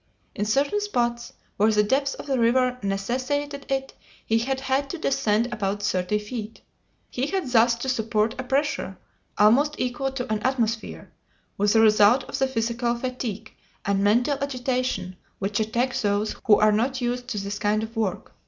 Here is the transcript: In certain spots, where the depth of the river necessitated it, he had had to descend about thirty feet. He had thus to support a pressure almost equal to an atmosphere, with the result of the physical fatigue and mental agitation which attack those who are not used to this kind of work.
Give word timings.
In 0.33 0.45
certain 0.45 0.81
spots, 0.81 1.31
where 1.57 1.69
the 1.71 1.83
depth 1.83 2.15
of 2.15 2.25
the 2.25 2.39
river 2.39 2.79
necessitated 2.81 3.67
it, 3.71 3.93
he 4.25 4.39
had 4.39 4.61
had 4.61 4.89
to 4.89 4.97
descend 4.97 5.53
about 5.53 5.83
thirty 5.83 6.17
feet. 6.17 6.61
He 7.11 7.27
had 7.27 7.51
thus 7.51 7.75
to 7.75 7.87
support 7.87 8.33
a 8.39 8.43
pressure 8.43 8.97
almost 9.37 9.75
equal 9.77 10.11
to 10.13 10.33
an 10.33 10.39
atmosphere, 10.39 11.11
with 11.55 11.73
the 11.73 11.81
result 11.81 12.23
of 12.23 12.39
the 12.39 12.47
physical 12.47 12.95
fatigue 12.95 13.53
and 13.85 14.03
mental 14.03 14.39
agitation 14.41 15.17
which 15.37 15.59
attack 15.59 15.95
those 15.97 16.35
who 16.47 16.57
are 16.59 16.71
not 16.71 16.99
used 16.99 17.27
to 17.27 17.37
this 17.37 17.59
kind 17.59 17.83
of 17.83 17.95
work. 17.95 18.33